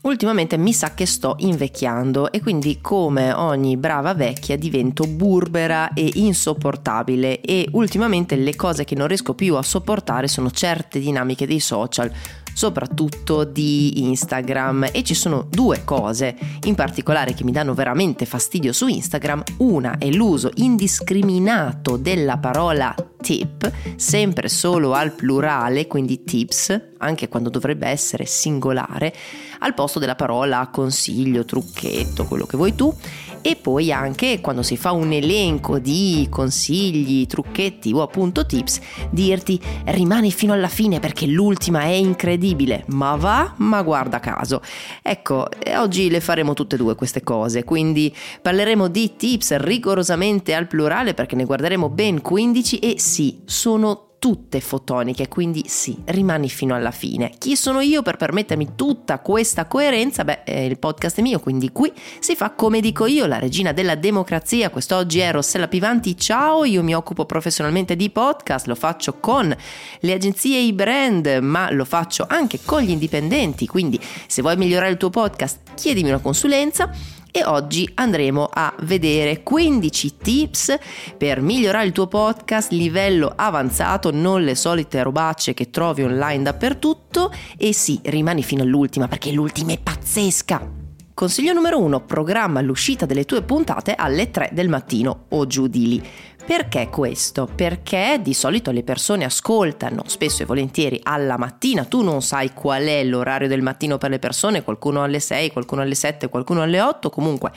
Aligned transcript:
Ultimamente 0.00 0.56
mi 0.56 0.72
sa 0.72 0.94
che 0.94 1.06
sto 1.06 1.34
invecchiando 1.38 2.30
e 2.30 2.40
quindi 2.40 2.78
come 2.80 3.32
ogni 3.32 3.76
brava 3.76 4.14
vecchia 4.14 4.56
divento 4.56 5.04
burbera 5.08 5.92
e 5.92 6.08
insopportabile 6.14 7.40
e 7.40 7.68
ultimamente 7.72 8.36
le 8.36 8.54
cose 8.54 8.84
che 8.84 8.94
non 8.94 9.08
riesco 9.08 9.34
più 9.34 9.56
a 9.56 9.62
sopportare 9.62 10.28
sono 10.28 10.52
certe 10.52 11.00
dinamiche 11.00 11.48
dei 11.48 11.58
social, 11.58 12.12
soprattutto 12.54 13.42
di 13.42 14.04
Instagram 14.04 14.90
e 14.92 15.02
ci 15.02 15.14
sono 15.14 15.44
due 15.50 15.82
cose 15.84 16.36
in 16.62 16.76
particolare 16.76 17.34
che 17.34 17.42
mi 17.42 17.52
danno 17.52 17.74
veramente 17.74 18.24
fastidio 18.24 18.72
su 18.72 18.86
Instagram. 18.86 19.42
Una 19.58 19.98
è 19.98 20.08
l'uso 20.10 20.50
indiscriminato 20.54 21.96
della 21.96 22.38
parola 22.38 22.94
tip, 23.20 23.70
sempre 23.96 24.48
solo 24.48 24.92
al 24.92 25.12
plurale, 25.12 25.86
quindi 25.86 26.24
tips, 26.24 26.80
anche 26.98 27.28
quando 27.28 27.50
dovrebbe 27.50 27.86
essere 27.88 28.24
singolare, 28.26 29.14
al 29.60 29.74
posto 29.74 29.98
della 29.98 30.14
parola 30.14 30.68
consiglio, 30.72 31.44
trucchetto, 31.44 32.24
quello 32.24 32.46
che 32.46 32.56
vuoi 32.56 32.74
tu. 32.74 32.94
E 33.40 33.54
poi 33.54 33.92
anche 33.92 34.40
quando 34.40 34.62
si 34.62 34.76
fa 34.76 34.90
un 34.90 35.12
elenco 35.12 35.78
di 35.78 36.26
consigli, 36.28 37.26
trucchetti 37.26 37.92
o 37.92 38.02
appunto 38.02 38.44
tips, 38.44 38.80
dirti 39.10 39.60
rimani 39.86 40.32
fino 40.32 40.52
alla 40.52 40.68
fine 40.68 40.98
perché 40.98 41.24
l'ultima 41.26 41.82
è 41.82 41.92
incredibile, 41.92 42.84
ma 42.88 43.14
va, 43.14 43.54
ma 43.58 43.80
guarda 43.82 44.18
caso. 44.18 44.60
Ecco, 45.02 45.46
oggi 45.76 46.10
le 46.10 46.20
faremo 46.20 46.52
tutte 46.52 46.74
e 46.74 46.78
due 46.78 46.96
queste 46.96 47.22
cose, 47.22 47.62
quindi 47.62 48.14
parleremo 48.42 48.88
di 48.88 49.14
tips 49.16 49.56
rigorosamente 49.58 50.52
al 50.52 50.66
plurale 50.66 51.14
perché 51.14 51.36
ne 51.36 51.44
guarderemo 51.44 51.88
ben 51.88 52.20
15 52.20 52.78
e 52.80 52.98
sì, 53.08 53.40
sono 53.46 54.16
tutte 54.18 54.60
fotoniche, 54.60 55.28
quindi 55.28 55.64
sì, 55.66 55.96
rimani 56.06 56.50
fino 56.50 56.74
alla 56.74 56.90
fine. 56.90 57.30
Chi 57.38 57.56
sono 57.56 57.80
io 57.80 58.02
per 58.02 58.16
permettermi 58.16 58.74
tutta 58.74 59.20
questa 59.20 59.66
coerenza? 59.66 60.24
Beh, 60.24 60.42
eh, 60.44 60.66
il 60.66 60.78
podcast 60.78 61.18
è 61.18 61.22
mio, 61.22 61.40
quindi 61.40 61.72
qui 61.72 61.90
si 62.18 62.36
fa 62.36 62.50
come 62.50 62.80
dico 62.80 63.06
io, 63.06 63.24
la 63.24 63.38
regina 63.38 63.72
della 63.72 63.94
democrazia. 63.94 64.68
Quest'oggi 64.68 65.20
è 65.20 65.32
Rossella 65.32 65.68
Pivanti, 65.68 66.18
ciao, 66.18 66.64
io 66.64 66.82
mi 66.82 66.94
occupo 66.94 67.24
professionalmente 67.24 67.96
di 67.96 68.10
podcast, 68.10 68.66
lo 68.66 68.74
faccio 68.74 69.18
con 69.20 69.56
le 70.00 70.12
agenzie 70.12 70.58
e 70.58 70.66
i 70.66 70.74
brand, 70.74 71.38
ma 71.40 71.70
lo 71.70 71.86
faccio 71.86 72.26
anche 72.28 72.58
con 72.62 72.82
gli 72.82 72.90
indipendenti, 72.90 73.66
quindi 73.66 73.98
se 74.26 74.42
vuoi 74.42 74.56
migliorare 74.58 74.90
il 74.90 74.98
tuo 74.98 75.08
podcast, 75.08 75.60
chiedimi 75.74 76.10
una 76.10 76.18
consulenza 76.18 76.92
e 77.30 77.44
oggi 77.44 77.88
andremo 77.94 78.48
a 78.52 78.74
vedere 78.80 79.42
15 79.42 80.16
tips 80.16 80.78
per 81.16 81.40
migliorare 81.40 81.86
il 81.86 81.92
tuo 81.92 82.06
podcast 82.06 82.70
livello 82.72 83.32
avanzato, 83.34 84.10
non 84.10 84.42
le 84.42 84.54
solite 84.54 85.02
robacce 85.02 85.54
che 85.54 85.70
trovi 85.70 86.02
online 86.02 86.42
dappertutto 86.42 87.32
e 87.56 87.72
sì, 87.72 88.00
rimani 88.04 88.42
fino 88.42 88.62
all'ultima 88.62 89.08
perché 89.08 89.30
l'ultima 89.32 89.72
è 89.72 89.78
pazzesca. 89.78 90.76
Consiglio 91.18 91.52
numero 91.52 91.80
1, 91.80 92.02
programma 92.02 92.60
l'uscita 92.60 93.04
delle 93.04 93.24
tue 93.24 93.42
puntate 93.42 93.94
alle 93.96 94.30
3 94.30 94.50
del 94.52 94.68
mattino 94.68 95.24
o 95.30 95.46
giù 95.48 95.66
di 95.66 95.88
lì. 95.88 96.08
Perché 96.48 96.88
questo? 96.88 97.46
Perché 97.46 98.20
di 98.22 98.32
solito 98.32 98.70
le 98.70 98.82
persone 98.82 99.24
ascoltano 99.24 100.04
spesso 100.06 100.42
e 100.42 100.46
volentieri 100.46 100.98
alla 101.02 101.36
mattina, 101.36 101.84
tu 101.84 102.02
non 102.02 102.22
sai 102.22 102.54
qual 102.54 102.84
è 102.84 103.04
l'orario 103.04 103.48
del 103.48 103.60
mattino 103.60 103.98
per 103.98 104.08
le 104.08 104.18
persone, 104.18 104.64
qualcuno 104.64 105.02
alle 105.02 105.20
6, 105.20 105.52
qualcuno 105.52 105.82
alle 105.82 105.94
7, 105.94 106.30
qualcuno 106.30 106.62
alle 106.62 106.80
8, 106.80 107.10
comunque 107.10 107.52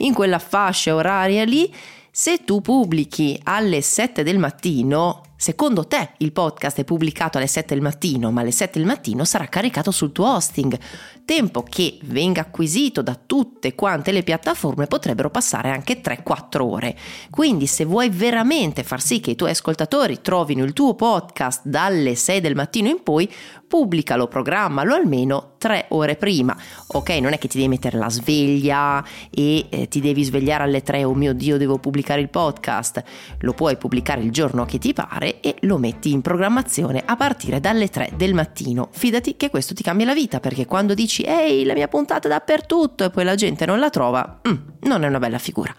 in 0.00 0.12
quella 0.12 0.38
fascia 0.38 0.94
oraria 0.94 1.42
lì, 1.44 1.74
se 2.10 2.44
tu 2.44 2.60
pubblichi 2.60 3.40
alle 3.44 3.80
7 3.80 4.22
del 4.22 4.38
mattino, 4.38 5.22
secondo 5.44 5.86
te 5.86 6.12
il 6.18 6.32
podcast 6.32 6.78
è 6.78 6.84
pubblicato 6.84 7.36
alle 7.36 7.46
7 7.46 7.74
del 7.74 7.82
mattino, 7.82 8.30
ma 8.30 8.40
alle 8.40 8.50
7 8.50 8.78
del 8.78 8.88
mattino 8.88 9.26
sarà 9.26 9.44
caricato 9.44 9.90
sul 9.90 10.10
tuo 10.10 10.36
hosting 10.36 10.78
tempo 11.26 11.62
che 11.62 11.98
venga 12.04 12.40
acquisito 12.40 13.02
da 13.02 13.14
tutte 13.14 13.74
quante 13.74 14.10
le 14.10 14.22
piattaforme 14.22 14.86
potrebbero 14.86 15.28
passare 15.28 15.70
anche 15.70 16.00
3-4 16.00 16.60
ore. 16.62 16.96
Quindi 17.28 17.66
se 17.66 17.84
vuoi 17.84 18.08
veramente 18.08 18.82
far 18.84 19.02
sì 19.02 19.20
che 19.20 19.32
i 19.32 19.36
tuoi 19.36 19.50
ascoltatori 19.50 20.22
trovino 20.22 20.64
il 20.64 20.72
tuo 20.72 20.94
podcast 20.94 21.62
dalle 21.64 22.14
6 22.14 22.40
del 22.40 22.54
mattino 22.54 22.88
in 22.88 23.02
poi, 23.02 23.30
pubblicalo, 23.66 24.28
programmalo 24.28 24.94
almeno 24.94 25.56
3 25.58 25.86
ore 25.88 26.16
prima. 26.16 26.56
Ok, 26.88 27.10
non 27.20 27.32
è 27.32 27.38
che 27.38 27.48
ti 27.48 27.56
devi 27.58 27.68
mettere 27.68 27.98
la 27.98 28.08
sveglia 28.08 29.04
e 29.30 29.66
eh, 29.68 29.88
ti 29.88 30.00
devi 30.00 30.22
svegliare 30.24 30.64
alle 30.64 30.82
3, 30.82 31.04
oh 31.04 31.14
mio 31.14 31.34
Dio, 31.34 31.58
devo 31.58 31.78
pubblicare 31.78 32.20
il 32.20 32.30
podcast. 32.30 33.02
Lo 33.40 33.52
puoi 33.52 33.76
pubblicare 33.76 34.22
il 34.22 34.30
giorno 34.30 34.64
che 34.64 34.78
ti 34.78 34.92
pare 34.92 35.33
e 35.40 35.56
lo 35.60 35.78
metti 35.78 36.12
in 36.12 36.20
programmazione 36.20 37.02
a 37.04 37.16
partire 37.16 37.60
dalle 37.60 37.88
3 37.88 38.12
del 38.16 38.34
mattino. 38.34 38.88
Fidati 38.92 39.36
che 39.36 39.50
questo 39.50 39.74
ti 39.74 39.82
cambia 39.82 40.06
la 40.06 40.14
vita 40.14 40.40
perché 40.40 40.66
quando 40.66 40.94
dici 40.94 41.22
ehi 41.22 41.64
la 41.64 41.74
mia 41.74 41.88
puntata 41.88 42.28
è 42.28 42.30
dappertutto 42.30 43.04
e 43.04 43.10
poi 43.10 43.24
la 43.24 43.34
gente 43.34 43.66
non 43.66 43.78
la 43.78 43.90
trova, 43.90 44.40
mm, 44.48 44.54
non 44.82 45.04
è 45.04 45.08
una 45.08 45.18
bella 45.18 45.38
figura. 45.38 45.74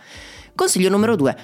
Consiglio 0.56 0.90
numero 0.90 1.16
due, 1.16 1.36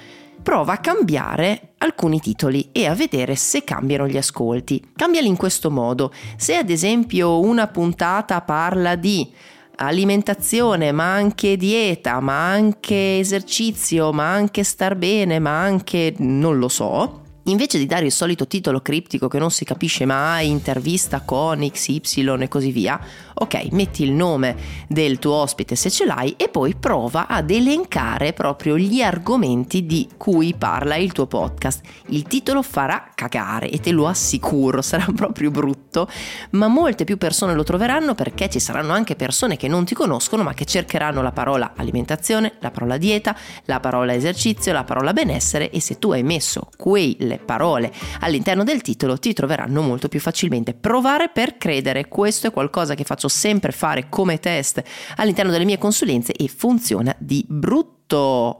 prova 0.42 0.74
a 0.74 0.78
cambiare 0.78 1.74
alcuni 1.78 2.20
titoli 2.20 2.70
e 2.72 2.86
a 2.86 2.94
vedere 2.94 3.36
se 3.36 3.64
cambiano 3.64 4.06
gli 4.06 4.16
ascolti. 4.16 4.92
Cambiali 4.96 5.28
in 5.28 5.36
questo 5.36 5.70
modo. 5.70 6.12
Se 6.36 6.56
ad 6.56 6.70
esempio 6.70 7.40
una 7.40 7.68
puntata 7.68 8.40
parla 8.40 8.96
di 8.96 9.30
alimentazione, 9.76 10.92
ma 10.92 11.12
anche 11.12 11.56
dieta, 11.56 12.20
ma 12.20 12.50
anche 12.50 13.18
esercizio, 13.18 14.12
ma 14.12 14.32
anche 14.32 14.64
star 14.64 14.96
bene, 14.96 15.38
ma 15.38 15.60
anche 15.60 16.14
non 16.18 16.58
lo 16.58 16.68
so, 16.68 17.21
Invece 17.52 17.76
di 17.76 17.84
dare 17.84 18.06
il 18.06 18.12
solito 18.12 18.46
titolo 18.46 18.80
criptico 18.80 19.28
che 19.28 19.38
non 19.38 19.50
si 19.50 19.66
capisce 19.66 20.06
mai, 20.06 20.48
intervista 20.48 21.20
con 21.20 21.58
XY 21.60 22.36
e 22.40 22.48
così 22.48 22.72
via, 22.72 22.98
ok, 23.42 23.72
metti 23.72 24.04
il 24.04 24.12
nome 24.12 24.54
del 24.86 25.18
tuo 25.18 25.34
ospite 25.34 25.74
se 25.74 25.90
ce 25.90 26.04
l'hai 26.04 26.34
e 26.36 26.48
poi 26.48 26.76
prova 26.76 27.26
ad 27.26 27.50
elencare 27.50 28.32
proprio 28.32 28.78
gli 28.78 29.02
argomenti 29.02 29.84
di 29.84 30.08
cui 30.16 30.54
parla 30.56 30.94
il 30.94 31.10
tuo 31.10 31.26
podcast. 31.26 31.80
Il 32.08 32.22
titolo 32.24 32.62
farà 32.62 33.10
cagare 33.14 33.68
e 33.68 33.80
te 33.80 33.90
lo 33.90 34.06
assicuro, 34.06 34.80
sarà 34.82 35.06
proprio 35.14 35.50
brutto, 35.50 36.08
ma 36.50 36.68
molte 36.68 37.02
più 37.02 37.18
persone 37.18 37.54
lo 37.54 37.64
troveranno 37.64 38.14
perché 38.14 38.48
ci 38.48 38.60
saranno 38.60 38.92
anche 38.92 39.16
persone 39.16 39.56
che 39.56 39.66
non 39.66 39.84
ti 39.84 39.94
conoscono 39.94 40.44
ma 40.44 40.54
che 40.54 40.64
cercheranno 40.64 41.20
la 41.20 41.32
parola 41.32 41.72
alimentazione, 41.76 42.54
la 42.60 42.70
parola 42.70 42.96
dieta, 42.96 43.36
la 43.64 43.80
parola 43.80 44.14
esercizio, 44.14 44.72
la 44.72 44.84
parola 44.84 45.12
benessere 45.12 45.70
e 45.70 45.80
se 45.80 45.98
tu 45.98 46.12
hai 46.12 46.22
messo 46.22 46.68
quei 46.76 47.16
le 47.20 47.38
parole 47.38 47.92
all'interno 48.20 48.62
del 48.62 48.82
titolo 48.82 49.18
ti 49.18 49.32
troveranno 49.32 49.82
molto 49.82 50.06
più 50.06 50.20
facilmente. 50.20 50.74
Provare 50.74 51.28
per 51.28 51.56
credere, 51.56 52.06
questo 52.06 52.46
è 52.46 52.52
qualcosa 52.52 52.94
che 52.94 53.02
faccio 53.02 53.30
sempre 53.32 53.72
fare 53.72 54.08
come 54.08 54.38
test 54.38 54.82
all'interno 55.16 55.50
delle 55.50 55.64
mie 55.64 55.78
consulenze 55.78 56.32
e 56.32 56.48
funziona 56.48 57.14
di 57.18 57.44
brutto. 57.48 58.58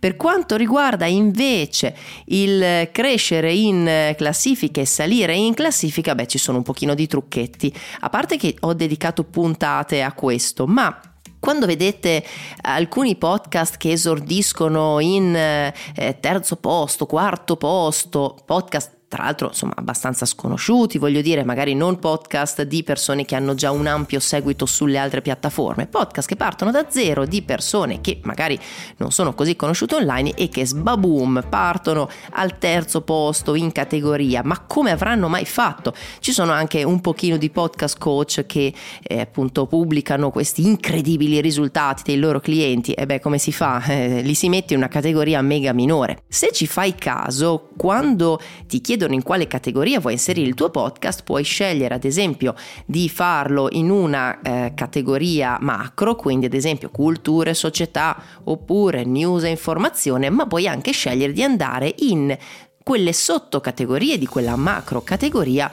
Per 0.00 0.16
quanto 0.16 0.56
riguarda 0.56 1.04
invece 1.04 1.94
il 2.26 2.88
crescere 2.92 3.52
in 3.52 4.14
classifica 4.16 4.80
e 4.80 4.86
salire 4.86 5.36
in 5.36 5.52
classifica, 5.52 6.14
beh, 6.14 6.26
ci 6.26 6.38
sono 6.38 6.58
un 6.58 6.64
pochino 6.64 6.94
di 6.94 7.06
trucchetti. 7.06 7.72
A 8.00 8.08
parte 8.08 8.38
che 8.38 8.56
ho 8.60 8.72
dedicato 8.72 9.24
puntate 9.24 10.02
a 10.02 10.12
questo, 10.14 10.66
ma 10.66 10.98
quando 11.38 11.66
vedete 11.66 12.24
alcuni 12.62 13.16
podcast 13.16 13.76
che 13.76 13.92
esordiscono 13.92 14.98
in 14.98 15.36
eh, 15.36 15.72
terzo 16.18 16.56
posto, 16.56 17.06
quarto 17.06 17.56
posto, 17.56 18.36
podcast 18.44 18.95
tra 19.08 19.24
l'altro 19.24 19.48
insomma 19.48 19.74
abbastanza 19.76 20.26
sconosciuti, 20.26 20.98
voglio 20.98 21.20
dire, 21.20 21.44
magari 21.44 21.74
non 21.74 21.98
podcast 21.98 22.62
di 22.62 22.82
persone 22.82 23.24
che 23.24 23.34
hanno 23.34 23.54
già 23.54 23.70
un 23.70 23.86
ampio 23.86 24.20
seguito 24.20 24.66
sulle 24.66 24.98
altre 24.98 25.22
piattaforme, 25.22 25.86
podcast 25.86 26.28
che 26.28 26.36
partono 26.36 26.70
da 26.70 26.86
zero 26.88 27.24
di 27.24 27.42
persone 27.42 28.00
che 28.00 28.20
magari 28.24 28.58
non 28.98 29.12
sono 29.12 29.34
così 29.34 29.56
conosciute 29.56 29.94
online 29.94 30.34
e 30.34 30.48
che 30.48 30.66
sbaboom 30.66 31.46
partono 31.48 32.08
al 32.32 32.58
terzo 32.58 33.02
posto 33.02 33.54
in 33.54 33.72
categoria, 33.72 34.42
ma 34.42 34.60
come 34.60 34.90
avranno 34.90 35.28
mai 35.28 35.44
fatto? 35.44 35.94
Ci 36.18 36.32
sono 36.32 36.52
anche 36.52 36.82
un 36.82 37.00
pochino 37.00 37.36
di 37.36 37.50
podcast 37.50 37.98
coach 37.98 38.44
che 38.46 38.72
eh, 39.02 39.20
appunto 39.20 39.66
pubblicano 39.66 40.30
questi 40.30 40.66
incredibili 40.66 41.40
risultati 41.40 42.02
dei 42.04 42.18
loro 42.18 42.40
clienti 42.40 42.92
e 42.92 43.06
beh 43.06 43.20
come 43.20 43.38
si 43.38 43.52
fa? 43.52 43.84
Eh, 43.96 44.20
li 44.20 44.34
si 44.34 44.48
mette 44.48 44.74
in 44.74 44.80
una 44.80 44.88
categoria 44.88 45.40
mega 45.40 45.72
minore. 45.72 46.24
Se 46.28 46.50
ci 46.52 46.66
fai 46.66 46.94
caso, 46.96 47.70
quando 47.76 48.40
ti 48.66 48.80
chiedo 48.80 49.05
chiedono 49.06 49.14
in 49.14 49.22
quale 49.22 49.46
categoria 49.46 50.00
vuoi 50.00 50.14
inserire 50.14 50.48
il 50.48 50.54
tuo 50.54 50.70
podcast, 50.70 51.22
puoi 51.22 51.44
scegliere 51.44 51.94
ad 51.94 52.04
esempio 52.04 52.54
di 52.84 53.08
farlo 53.08 53.68
in 53.70 53.90
una 53.90 54.40
eh, 54.40 54.72
categoria 54.74 55.58
macro, 55.60 56.16
quindi 56.16 56.46
ad 56.46 56.54
esempio 56.54 56.90
cultura 56.90 57.50
e 57.50 57.54
società 57.54 58.20
oppure 58.44 59.04
news 59.04 59.44
e 59.44 59.48
informazione, 59.48 60.28
ma 60.30 60.46
puoi 60.46 60.66
anche 60.66 60.90
scegliere 60.90 61.32
di 61.32 61.42
andare 61.42 61.94
in 61.98 62.36
quelle 62.82 63.12
sottocategorie 63.12 64.18
di 64.18 64.26
quella 64.26 64.56
macro 64.56 65.02
categoria 65.02 65.70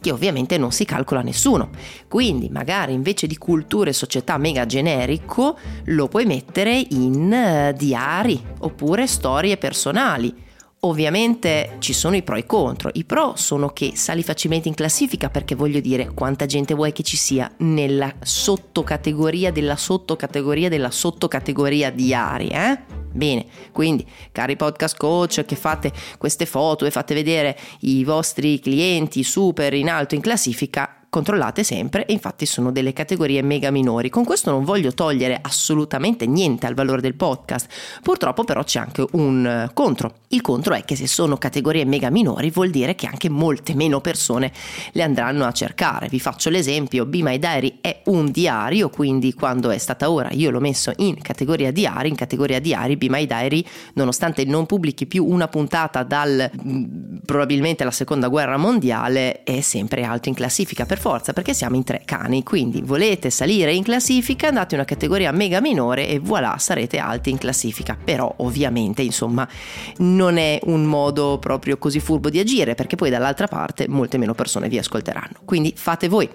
che 0.00 0.10
ovviamente 0.12 0.56
non 0.56 0.72
si 0.72 0.86
calcola 0.86 1.20
nessuno. 1.20 1.68
Quindi 2.08 2.48
magari 2.48 2.94
invece 2.94 3.26
di 3.26 3.36
cultura 3.36 3.90
e 3.90 3.92
società 3.92 4.38
mega 4.38 4.64
generico 4.64 5.58
lo 5.86 6.08
puoi 6.08 6.24
mettere 6.24 6.86
in 6.90 7.70
uh, 7.72 7.76
diari 7.76 8.42
oppure 8.60 9.06
storie 9.06 9.58
personali 9.58 10.48
Ovviamente 10.82 11.76
ci 11.80 11.92
sono 11.92 12.16
i 12.16 12.22
pro 12.22 12.36
e 12.36 12.38
i 12.38 12.46
contro. 12.46 12.88
I 12.94 13.04
pro 13.04 13.34
sono 13.36 13.68
che 13.68 13.92
sali 13.96 14.22
facilmente 14.22 14.68
in 14.68 14.74
classifica 14.74 15.28
perché 15.28 15.54
voglio 15.54 15.78
dire 15.78 16.12
quanta 16.14 16.46
gente 16.46 16.72
vuoi 16.72 16.92
che 16.92 17.02
ci 17.02 17.18
sia 17.18 17.52
nella 17.58 18.10
sottocategoria 18.22 19.52
della 19.52 19.76
sottocategoria 19.76 20.70
della 20.70 20.90
sottocategoria 20.90 21.90
diari, 21.90 22.48
eh? 22.48 22.78
Bene, 23.12 23.44
quindi 23.72 24.06
cari 24.32 24.56
podcast 24.56 24.96
coach 24.96 25.44
che 25.44 25.56
fate 25.56 25.92
queste 26.16 26.46
foto 26.46 26.86
e 26.86 26.90
fate 26.90 27.12
vedere 27.12 27.58
i 27.80 28.02
vostri 28.02 28.58
clienti 28.58 29.22
super 29.22 29.74
in 29.74 29.90
alto 29.90 30.14
in 30.14 30.22
classifica, 30.22 30.99
controllate 31.10 31.64
sempre 31.64 32.06
e 32.06 32.12
infatti 32.12 32.46
sono 32.46 32.70
delle 32.70 32.92
categorie 32.92 33.42
mega 33.42 33.70
minori. 33.70 34.08
Con 34.08 34.24
questo 34.24 34.50
non 34.52 34.64
voglio 34.64 34.94
togliere 34.94 35.38
assolutamente 35.42 36.24
niente 36.26 36.66
al 36.66 36.74
valore 36.74 37.00
del 37.00 37.14
podcast, 37.14 37.68
purtroppo 38.00 38.44
però 38.44 38.62
c'è 38.62 38.78
anche 38.78 39.04
un 39.12 39.44
eh, 39.44 39.70
contro. 39.74 40.14
Il 40.28 40.40
contro 40.40 40.74
è 40.74 40.84
che 40.84 40.94
se 40.94 41.08
sono 41.08 41.36
categorie 41.36 41.84
mega 41.84 42.08
minori 42.08 42.50
vuol 42.50 42.70
dire 42.70 42.94
che 42.94 43.08
anche 43.08 43.28
molte 43.28 43.74
meno 43.74 44.00
persone 44.00 44.52
le 44.92 45.02
andranno 45.02 45.44
a 45.44 45.52
cercare. 45.52 46.06
Vi 46.08 46.20
faccio 46.20 46.48
l'esempio, 46.48 47.04
Be 47.04 47.22
My 47.22 47.38
Diary 47.38 47.78
è 47.80 48.02
un 48.04 48.30
diario, 48.30 48.88
quindi 48.88 49.34
quando 49.34 49.70
è 49.70 49.78
stata 49.78 50.10
ora 50.10 50.28
io 50.30 50.50
l'ho 50.50 50.60
messo 50.60 50.92
in 50.98 51.20
categoria 51.20 51.72
diari, 51.72 52.08
in 52.08 52.14
categoria 52.14 52.60
diari 52.60 52.96
Be 52.96 53.08
My 53.08 53.26
Diary, 53.26 53.64
nonostante 53.94 54.44
non 54.44 54.66
pubblichi 54.66 55.06
più 55.06 55.26
una 55.26 55.48
puntata 55.48 56.04
dal 56.04 56.48
mm, 56.64 57.16
probabilmente 57.26 57.82
la 57.82 57.90
seconda 57.90 58.28
guerra 58.28 58.56
mondiale, 58.56 59.42
è 59.42 59.60
sempre 59.60 60.04
alto 60.04 60.28
in 60.28 60.36
classifica. 60.36 60.86
Per 60.86 60.98
forza 61.00 61.32
perché 61.32 61.54
siamo 61.54 61.76
in 61.76 61.82
tre 61.82 62.02
cani, 62.04 62.44
quindi 62.44 62.82
volete 62.82 63.30
salire 63.30 63.72
in 63.72 63.82
classifica, 63.82 64.48
andate 64.48 64.74
in 64.74 64.80
una 64.80 64.88
categoria 64.88 65.32
mega 65.32 65.60
minore 65.60 66.06
e 66.06 66.20
voilà, 66.20 66.56
sarete 66.58 66.98
alti 66.98 67.30
in 67.30 67.38
classifica. 67.38 67.96
Però 68.02 68.32
ovviamente, 68.38 69.02
insomma, 69.02 69.48
non 69.98 70.36
è 70.36 70.60
un 70.64 70.84
modo 70.84 71.38
proprio 71.38 71.78
così 71.78 71.98
furbo 71.98 72.28
di 72.28 72.38
agire 72.38 72.74
perché 72.74 72.96
poi 72.96 73.10
dall'altra 73.10 73.48
parte 73.48 73.88
molte 73.88 74.18
meno 74.18 74.34
persone 74.34 74.68
vi 74.68 74.78
ascolteranno. 74.78 75.38
Quindi 75.44 75.72
fate 75.74 76.08
voi. 76.08 76.28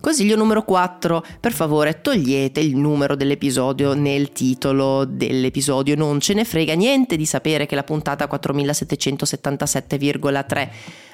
Consiglio 0.00 0.36
numero 0.36 0.62
4, 0.62 1.24
per 1.40 1.52
favore 1.52 2.00
togliete 2.00 2.60
il 2.60 2.76
numero 2.76 3.16
dell'episodio 3.16 3.94
nel 3.94 4.30
titolo 4.30 5.04
dell'episodio, 5.04 5.96
non 5.96 6.20
ce 6.20 6.34
ne 6.34 6.44
frega 6.44 6.74
niente 6.74 7.16
di 7.16 7.26
sapere 7.26 7.66
che 7.66 7.74
la 7.74 7.82
puntata 7.82 8.28
4777,3 8.28 10.68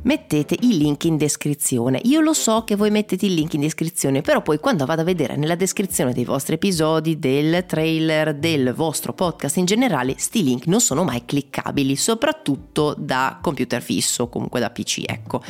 mettete 0.03 0.57
il 0.61 0.77
link 0.77 1.05
in 1.05 1.17
descrizione. 1.17 2.01
Io 2.05 2.21
lo 2.21 2.33
so 2.33 2.65
che 2.65 2.77
voi 2.77 2.91
mettete 2.91 3.27
il 3.27 3.35
link 3.35 3.55
in 3.55 3.61
descrizione, 3.61 4.21
però 4.21 4.43
poi 4.43 4.59
quando 4.59 4.87
vado 4.87 5.03
a 5.03 5.05
vedere 5.05 5.37
nella 5.37 5.55
descrizione 5.55 6.13
dei 6.13 6.25
vostri 6.25 6.55
episodi, 6.55 7.19
del 7.19 7.65
trailer, 7.67 8.35
del 8.35 8.73
vostro 8.75 9.13
podcast 9.13 9.57
in 9.57 9.65
generale, 9.65 10.15
sti 10.17 10.43
link 10.43 10.67
non 10.67 10.81
sono 10.81 11.05
mai 11.05 11.25
cliccabili, 11.25 11.97
soprattutto 11.97 12.95
da 12.97 13.39
computer 13.43 13.83
fisso, 13.83 14.29
comunque 14.29 14.61
da 14.61 14.71
PC, 14.71 15.03
ecco. 15.05 15.43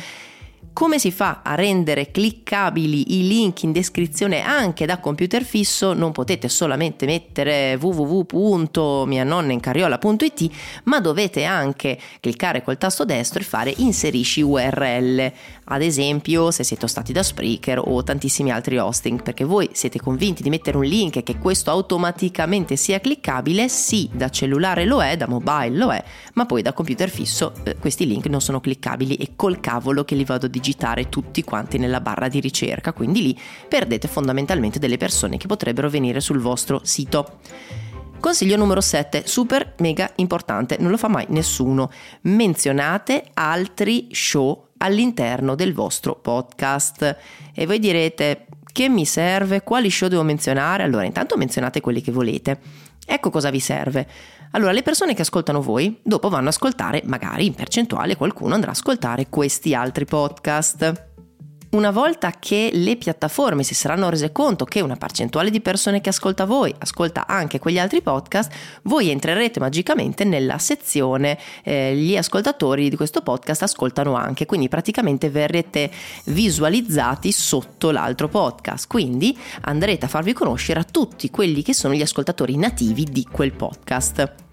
Come 0.79 0.97
si 0.97 1.11
fa 1.11 1.41
a 1.43 1.55
rendere 1.55 2.09
cliccabili 2.09 3.17
i 3.17 3.27
link 3.27 3.63
in 3.63 3.73
descrizione 3.73 4.39
anche 4.39 4.85
da 4.85 4.99
computer 4.99 5.43
fisso? 5.43 5.91
Non 5.91 6.13
potete 6.13 6.47
solamente 6.47 7.05
mettere 7.05 7.77
www.mianonnencarriola.it, 7.77 10.49
ma 10.85 11.01
dovete 11.01 11.43
anche 11.43 11.99
cliccare 12.21 12.63
col 12.63 12.77
tasto 12.77 13.03
destro 13.03 13.41
e 13.41 13.43
fare 13.43 13.73
inserisci 13.75 14.39
URL. 14.39 15.33
Ad 15.71 15.81
esempio, 15.81 16.49
se 16.49 16.63
siete 16.63 16.87
stati 16.87 17.11
da 17.11 17.23
Spreaker 17.23 17.81
o 17.83 18.01
tantissimi 18.01 18.49
altri 18.49 18.77
hosting, 18.77 19.21
perché 19.21 19.43
voi 19.43 19.69
siete 19.73 19.99
convinti 19.99 20.43
di 20.43 20.49
mettere 20.49 20.77
un 20.77 20.85
link 20.85 21.17
e 21.17 21.23
che 21.23 21.39
questo 21.39 21.71
automaticamente 21.71 22.77
sia 22.77 23.01
cliccabile, 23.01 23.67
sì, 23.67 24.09
da 24.13 24.29
cellulare 24.29 24.85
lo 24.85 25.03
è, 25.03 25.17
da 25.17 25.27
mobile 25.27 25.75
lo 25.75 25.91
è, 25.91 26.01
ma 26.35 26.45
poi 26.45 26.61
da 26.61 26.71
computer 26.71 27.09
fisso 27.09 27.51
eh, 27.65 27.75
questi 27.75 28.07
link 28.07 28.27
non 28.27 28.39
sono 28.39 28.61
cliccabili 28.61 29.15
e 29.15 29.31
col 29.35 29.59
cavolo 29.59 30.05
che 30.05 30.15
li 30.15 30.23
vado 30.23 30.45
a 30.45 30.49
digitare 30.49 30.67
digitare 30.69 31.09
tutti 31.09 31.43
quanti 31.43 31.77
nella 31.77 31.99
barra 32.01 32.27
di 32.27 32.39
ricerca, 32.39 32.93
quindi 32.93 33.21
lì 33.21 33.39
perdete 33.67 34.07
fondamentalmente 34.07 34.77
delle 34.77 34.97
persone 34.97 35.37
che 35.37 35.47
potrebbero 35.47 35.89
venire 35.89 36.19
sul 36.19 36.39
vostro 36.39 36.81
sito. 36.83 37.39
Consiglio 38.19 38.57
numero 38.57 38.81
7, 38.81 39.25
super 39.25 39.75
mega 39.79 40.11
importante, 40.15 40.77
non 40.79 40.91
lo 40.91 40.97
fa 40.97 41.07
mai 41.07 41.25
nessuno. 41.29 41.89
Menzionate 42.21 43.25
altri 43.33 44.09
show 44.11 44.67
all'interno 44.77 45.55
del 45.55 45.73
vostro 45.73 46.15
podcast. 46.15 47.17
E 47.53 47.65
voi 47.65 47.79
direte, 47.79 48.47
che 48.71 48.89
mi 48.89 49.05
serve? 49.05 49.63
Quali 49.63 49.89
show 49.89 50.09
devo 50.09 50.23
menzionare? 50.23 50.83
Allora, 50.83 51.05
intanto 51.05 51.37
menzionate 51.37 51.79
quelli 51.79 52.01
che 52.01 52.11
volete. 52.11 52.59
Ecco 53.05 53.29
cosa 53.29 53.49
vi 53.49 53.59
serve. 53.59 54.07
Allora, 54.51 54.71
le 54.71 54.81
persone 54.81 55.13
che 55.13 55.21
ascoltano 55.21 55.61
voi, 55.61 55.99
dopo 56.03 56.29
vanno 56.29 56.47
ad 56.47 56.53
ascoltare, 56.53 57.03
magari 57.05 57.45
in 57.45 57.53
percentuale 57.53 58.15
qualcuno 58.15 58.55
andrà 58.55 58.71
ad 58.71 58.75
ascoltare 58.75 59.27
questi 59.29 59.75
altri 59.75 60.05
podcast. 60.05 61.08
Una 61.71 61.91
volta 61.91 62.31
che 62.31 62.71
le 62.73 62.97
piattaforme 62.97 63.61
si 63.61 63.75
saranno 63.75 64.09
rese 64.09 64.31
conto 64.31 64.65
che 64.65 64.81
una 64.81 64.95
percentuale 64.95 65.51
di 65.51 65.61
persone 65.61 66.01
che 66.01 66.09
ascolta 66.09 66.45
voi 66.45 66.73
ascolta 66.79 67.27
anche 67.27 67.59
quegli 67.59 67.77
altri 67.77 68.01
podcast, 68.01 68.51
voi 68.83 69.11
entrerete 69.11 69.59
magicamente 69.59 70.23
nella 70.23 70.57
sezione 70.57 71.37
eh, 71.63 71.95
gli 71.95 72.17
ascoltatori 72.17 72.89
di 72.89 72.95
questo 72.95 73.21
podcast 73.21 73.61
ascoltano 73.61 74.15
anche, 74.15 74.47
quindi 74.47 74.67
praticamente 74.67 75.29
verrete 75.29 75.91
visualizzati 76.25 77.31
sotto 77.31 77.91
l'altro 77.91 78.29
podcast, 78.29 78.87
quindi 78.87 79.37
andrete 79.61 80.05
a 80.05 80.09
farvi 80.09 80.33
conoscere 80.33 80.79
a 80.79 80.83
tutti 80.83 81.29
quelli 81.29 81.61
che 81.61 81.75
sono 81.75 81.93
gli 81.93 82.01
ascoltatori 82.01 82.57
nativi 82.57 83.03
di 83.03 83.27
quel 83.31 83.53
podcast. 83.53 84.48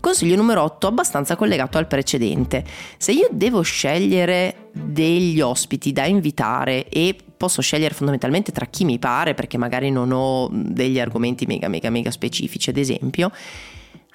Consiglio 0.00 0.36
numero 0.36 0.62
8, 0.62 0.86
abbastanza 0.86 1.36
collegato 1.36 1.78
al 1.78 1.86
precedente. 1.86 2.64
Se 2.96 3.12
io 3.12 3.28
devo 3.30 3.62
scegliere 3.62 4.70
degli 4.72 5.40
ospiti 5.40 5.92
da 5.92 6.06
invitare 6.06 6.88
e 6.88 7.16
posso 7.36 7.62
scegliere 7.62 7.94
fondamentalmente 7.94 8.52
tra 8.52 8.66
chi 8.66 8.84
mi 8.84 8.98
pare 8.98 9.34
perché 9.34 9.58
magari 9.58 9.90
non 9.90 10.10
ho 10.12 10.48
degli 10.52 10.98
argomenti 10.98 11.46
mega 11.46 11.68
mega 11.68 11.88
mega 11.88 12.10
specifici 12.10 12.70
ad 12.70 12.76
esempio, 12.76 13.30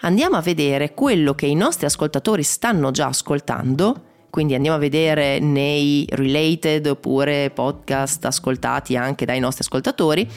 andiamo 0.02 0.36
a 0.36 0.42
vedere 0.42 0.94
quello 0.94 1.34
che 1.34 1.46
i 1.46 1.56
nostri 1.56 1.86
ascoltatori 1.86 2.44
stanno 2.44 2.92
già 2.92 3.08
ascoltando 3.08 4.12
quindi 4.30 4.56
andiamo 4.56 4.78
a 4.78 4.80
vedere 4.80 5.38
nei 5.38 6.08
related 6.10 6.88
oppure 6.88 7.52
podcast 7.52 8.25
ascoltati 8.25 8.98
anche 8.98 9.25
dai 9.25 9.40
nostri 9.40 9.63
ascoltatori 9.63 10.28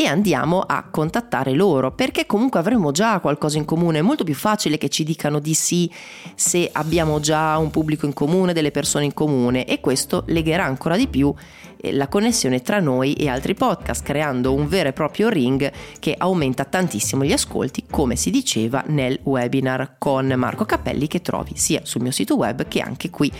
e 0.00 0.06
andiamo 0.06 0.60
a 0.60 0.84
contattare 0.90 1.52
loro 1.52 1.92
perché 1.92 2.24
comunque 2.24 2.58
avremo 2.58 2.90
già 2.90 3.20
qualcosa 3.20 3.58
in 3.58 3.66
comune. 3.66 3.98
È 3.98 4.00
molto 4.00 4.24
più 4.24 4.34
facile 4.34 4.78
che 4.78 4.88
ci 4.88 5.04
dicano 5.04 5.40
di 5.40 5.52
sì 5.52 5.92
se 6.34 6.70
abbiamo 6.72 7.20
già 7.20 7.58
un 7.58 7.68
pubblico 7.70 8.06
in 8.06 8.14
comune, 8.14 8.54
delle 8.54 8.70
persone 8.70 9.04
in 9.04 9.12
comune 9.12 9.66
e 9.66 9.78
questo 9.80 10.24
legherà 10.28 10.64
ancora 10.64 10.96
di 10.96 11.06
più 11.06 11.34
eh, 11.76 11.92
la 11.92 12.08
connessione 12.08 12.62
tra 12.62 12.80
noi 12.80 13.12
e 13.12 13.28
altri 13.28 13.52
podcast, 13.52 14.02
creando 14.02 14.54
un 14.54 14.68
vero 14.68 14.88
e 14.88 14.94
proprio 14.94 15.28
ring 15.28 15.70
che 15.98 16.14
aumenta 16.16 16.64
tantissimo 16.64 17.22
gli 17.22 17.32
ascolti, 17.32 17.84
come 17.90 18.16
si 18.16 18.30
diceva 18.30 18.82
nel 18.86 19.20
webinar 19.22 19.96
con 19.98 20.32
Marco 20.34 20.64
Cappelli 20.64 21.08
che 21.08 21.20
trovi 21.20 21.52
sia 21.56 21.82
sul 21.82 22.00
mio 22.00 22.10
sito 22.10 22.36
web 22.36 22.66
che 22.68 22.80
anche 22.80 23.10
qui 23.10 23.30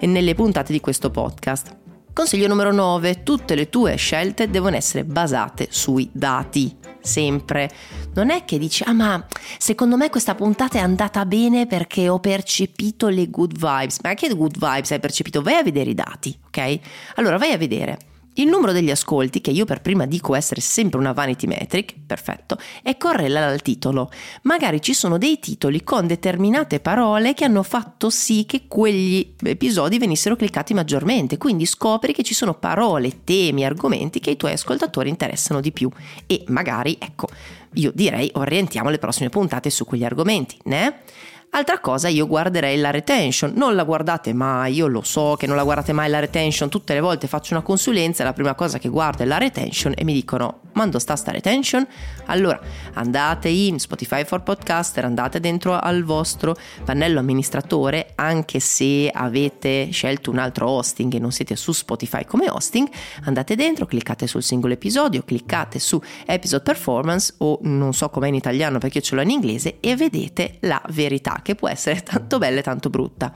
nelle 0.00 0.34
puntate 0.34 0.70
di 0.70 0.80
questo 0.80 1.08
podcast. 1.08 1.89
Consiglio 2.20 2.48
numero 2.48 2.70
9. 2.70 3.22
Tutte 3.22 3.54
le 3.54 3.70
tue 3.70 3.96
scelte 3.96 4.50
devono 4.50 4.76
essere 4.76 5.04
basate 5.04 5.68
sui 5.70 6.06
dati. 6.12 6.76
Sempre. 7.00 7.70
Non 8.12 8.28
è 8.28 8.44
che 8.44 8.58
dici, 8.58 8.82
ah 8.84 8.92
ma 8.92 9.26
secondo 9.56 9.96
me 9.96 10.10
questa 10.10 10.34
puntata 10.34 10.76
è 10.76 10.82
andata 10.82 11.24
bene 11.24 11.66
perché 11.66 12.10
ho 12.10 12.20
percepito 12.20 13.08
le 13.08 13.30
good 13.30 13.54
vibes. 13.54 14.00
Ma 14.02 14.10
anche 14.10 14.28
le 14.28 14.34
good 14.34 14.58
vibes 14.58 14.90
hai 14.90 15.00
percepito? 15.00 15.40
Vai 15.40 15.54
a 15.54 15.62
vedere 15.62 15.88
i 15.88 15.94
dati, 15.94 16.38
ok? 16.48 16.78
Allora 17.14 17.38
vai 17.38 17.52
a 17.52 17.56
vedere 17.56 17.96
il 18.34 18.46
numero 18.46 18.72
degli 18.72 18.90
ascolti, 18.90 19.40
che 19.40 19.50
io 19.50 19.64
per 19.64 19.80
prima 19.80 20.06
dico 20.06 20.34
essere 20.34 20.60
sempre 20.60 20.98
una 20.98 21.12
vanity 21.12 21.46
metric, 21.46 21.94
perfetto, 22.06 22.58
è 22.82 22.96
correlata 22.96 23.52
al 23.52 23.62
titolo. 23.62 24.10
Magari 24.42 24.80
ci 24.80 24.94
sono 24.94 25.18
dei 25.18 25.38
titoli 25.38 25.82
con 25.82 26.06
determinate 26.06 26.80
parole 26.80 27.34
che 27.34 27.44
hanno 27.44 27.62
fatto 27.62 28.08
sì 28.08 28.46
che 28.46 28.62
quegli 28.68 29.34
episodi 29.42 29.98
venissero 29.98 30.36
cliccati 30.36 30.74
maggiormente, 30.74 31.38
quindi 31.38 31.66
scopri 31.66 32.12
che 32.12 32.22
ci 32.22 32.34
sono 32.34 32.54
parole, 32.54 33.24
temi, 33.24 33.64
argomenti 33.64 34.20
che 34.20 34.30
i 34.30 34.36
tuoi 34.36 34.52
ascoltatori 34.52 35.08
interessano 35.08 35.60
di 35.60 35.72
più 35.72 35.90
e 36.26 36.44
magari, 36.46 36.96
ecco, 37.00 37.28
io 37.74 37.92
direi 37.94 38.30
orientiamo 38.34 38.90
le 38.90 38.98
prossime 38.98 39.28
puntate 39.28 39.70
su 39.70 39.84
quegli 39.84 40.04
argomenti, 40.04 40.56
né? 40.64 41.02
Altra 41.52 41.80
cosa, 41.80 42.06
io 42.06 42.28
guarderei 42.28 42.78
la 42.78 42.92
retention. 42.92 43.52
Non 43.56 43.74
la 43.74 43.82
guardate 43.82 44.32
mai, 44.32 44.72
io 44.74 44.86
lo 44.86 45.02
so 45.02 45.34
che 45.36 45.48
non 45.48 45.56
la 45.56 45.64
guardate 45.64 45.92
mai 45.92 46.08
la 46.08 46.20
retention. 46.20 46.68
Tutte 46.68 46.94
le 46.94 47.00
volte 47.00 47.26
faccio 47.26 47.54
una 47.54 47.62
consulenza 47.62 48.22
e 48.22 48.26
la 48.26 48.32
prima 48.32 48.54
cosa 48.54 48.78
che 48.78 48.88
guardo 48.88 49.24
è 49.24 49.26
la 49.26 49.36
retention 49.36 49.92
e 49.96 50.04
mi 50.04 50.12
dicono: 50.12 50.60
dove 50.72 51.00
sta 51.00 51.16
sta 51.16 51.32
retention? 51.32 51.86
Allora 52.26 52.58
andate 52.94 53.48
in 53.48 53.80
Spotify 53.80 54.24
for 54.24 54.42
Podcaster, 54.42 55.04
andate 55.04 55.40
dentro 55.40 55.76
al 55.76 56.04
vostro 56.04 56.56
pannello 56.84 57.18
amministratore, 57.18 58.12
anche 58.14 58.60
se 58.60 59.10
avete 59.12 59.90
scelto 59.90 60.30
un 60.30 60.38
altro 60.38 60.68
hosting 60.68 61.12
e 61.14 61.18
non 61.18 61.32
siete 61.32 61.56
su 61.56 61.72
Spotify 61.72 62.24
come 62.24 62.48
hosting, 62.48 62.88
andate 63.24 63.56
dentro, 63.56 63.86
cliccate 63.86 64.28
sul 64.28 64.44
singolo 64.44 64.74
episodio, 64.74 65.22
cliccate 65.24 65.80
su 65.80 66.00
Episode 66.24 66.62
Performance 66.62 67.34
o 67.38 67.58
non 67.62 67.92
so 67.92 68.08
com'è 68.08 68.28
in 68.28 68.34
italiano 68.34 68.78
perché 68.78 69.02
ce 69.02 69.16
l'ho 69.16 69.22
in 69.22 69.30
inglese 69.30 69.78
e 69.80 69.96
vedete 69.96 70.58
la 70.60 70.80
verità 70.90 71.39
che 71.42 71.54
può 71.54 71.68
essere 71.68 72.02
tanto 72.02 72.38
bella 72.38 72.60
e 72.60 72.62
tanto 72.62 72.90
brutta. 72.90 73.32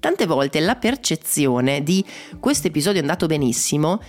Tante 0.00 0.26
volte 0.26 0.60
la 0.60 0.76
percezione 0.76 1.82
di 1.82 2.04
questo 2.38 2.66
episodio 2.66 2.98
è 2.98 3.02
andato 3.02 3.26
benissimo 3.26 4.00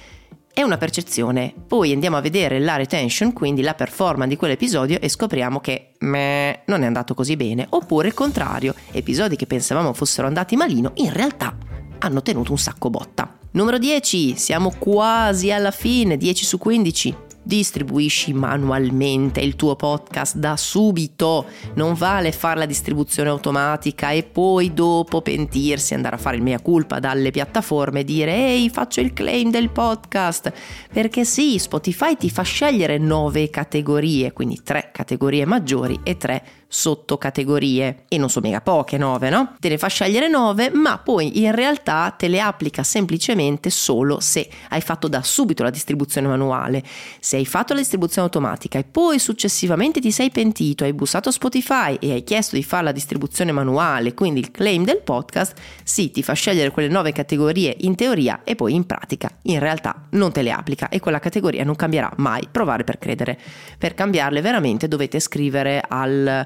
è 0.56 0.62
una 0.62 0.78
percezione, 0.78 1.54
poi 1.68 1.92
andiamo 1.92 2.16
a 2.16 2.22
vedere 2.22 2.60
la 2.60 2.78
retention, 2.78 3.34
quindi 3.34 3.62
la 3.62 3.74
performance 3.74 4.30
di 4.30 4.38
quell'episodio 4.38 5.02
e 5.02 5.10
scopriamo 5.10 5.60
che 5.60 5.92
meh, 6.00 6.62
non 6.68 6.82
è 6.82 6.86
andato 6.86 7.14
così 7.14 7.36
bene, 7.36 7.66
oppure 7.72 8.08
il 8.08 8.14
contrario, 8.14 8.74
episodi 8.94 9.36
che 9.36 9.48
pensavamo 9.48 9.92
fossero 9.92 10.28
andati 10.28 10.56
malino 10.56 10.94
in 10.96 11.12
realtà 11.12 11.58
hanno 12.00 12.22
tenuto 12.22 12.52
un 12.52 12.58
sacco 12.58 12.90
botta. 12.90 13.38
Numero 13.52 13.78
10, 13.78 14.38
siamo 14.38 14.72
quasi 14.80 15.52
alla 15.52 15.72
fine, 15.72 16.16
10 16.16 16.46
su 16.46 16.58
15 16.58 17.16
distribuisci 17.46 18.34
manualmente 18.34 19.40
il 19.40 19.56
tuo 19.56 19.76
podcast 19.76 20.36
da 20.36 20.58
subito. 20.58 21.46
Non 21.76 21.94
vale 21.94 22.32
fare 22.32 22.60
la 22.60 22.66
distribuzione 22.66 23.30
automatica 23.30 24.10
e 24.10 24.24
poi 24.24 24.74
dopo 24.74 25.22
pentirsi, 25.22 25.94
andare 25.94 26.16
a 26.16 26.20
fare 26.20 26.38
il 26.38 26.42
mea 26.42 26.60
culpa 26.60 27.00
dalle 27.00 27.32
piattaforme 27.32 28.00
e 28.00 28.04
dire 28.04 28.34
ehi 28.34 28.70
faccio 28.70 29.00
il 29.00 29.14
claim 29.14 29.52
del 29.52 29.70
podcast. 29.70 30.52
Perché 30.92 31.24
sì, 31.24 31.60
Spotify 31.60 32.18
ti 32.18 32.30
fa 32.30 32.42
scegliere 32.42 32.98
nove 32.98 33.50
categorie, 33.50 34.34
quindi 34.34 34.62
tre 34.64 34.90
categorie 34.92 35.46
maggiori 35.46 36.00
e 36.04 36.18
tre 36.18 36.44
sottocategorie 36.68 38.06
e 38.08 38.18
non 38.18 38.30
sono 38.30 38.48
mica 38.48 38.62
poche 38.62 38.98
nove, 38.98 39.30
no? 39.30 39.56
Te 39.60 39.70
ne 39.70 39.78
fa 39.78 39.88
scegliere 39.88 40.28
nove, 40.28 40.70
ma 40.72 40.98
poi 40.98 41.44
in 41.44 41.54
realtà 41.54 42.14
te 42.18 42.28
le 42.28 42.40
applica 42.40 42.84
semplicemente 42.84 43.70
solo 43.70 44.20
se 44.20 44.50
hai 44.70 44.82
fatto 44.82 45.08
da 45.08 45.22
subito 45.24 45.64
la 45.64 45.70
distribuzione 45.70 46.28
manuale. 46.28 46.84
Se 47.20 47.38
hai 47.38 47.46
fatto 47.46 47.74
la 47.74 47.80
distribuzione 47.80 48.28
automatica 48.28 48.80
e 48.80 48.84
poi 48.84 49.20
successivamente 49.20 50.00
ti 50.02 50.12
sei 50.12 50.32
pentito, 50.32 50.84
hai 50.84 50.94
bussato 50.94 51.32
Spotify 51.32 51.96
e 52.00 52.12
hai 52.12 52.24
chiesto 52.24 52.56
di 52.56 52.64
fare 52.64 52.84
la 52.84 52.92
distribuzione 52.92 53.52
manuale, 53.52 54.14
quindi 54.14 54.40
il 54.40 54.52
claim 54.52 54.84
del 54.84 55.02
podcast, 55.02 55.54
sì, 55.84 56.12
ti 56.12 56.24
fa 56.24 56.34
scegliere 56.34 56.72
quelle 56.72 56.90
nove 56.90 57.12
categorie 57.12 57.76
in 57.82 57.96
teoria 57.96 58.42
e 58.44 58.56
poi 58.56 58.74
in 58.74 58.86
pratica 58.86 59.30
in 59.44 59.60
realtà 59.60 60.08
non 60.12 60.32
te 60.32 60.42
le 60.42 60.52
applica 60.52 60.90
e 60.90 61.00
quella 61.00 61.20
categoria 61.20 61.64
non 61.64 61.76
cambierà 61.76 62.12
mai, 62.18 62.48
provare 62.52 62.84
per 62.84 63.00
credere. 63.00 63.40
Per 63.78 63.94
cambiarle 63.94 64.42
veramente 64.42 64.88
dovete 64.88 65.20
scrivere 65.20 65.84
al 65.88 66.46